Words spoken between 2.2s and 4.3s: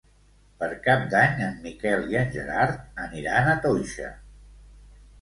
en Gerard aniran a Toixa.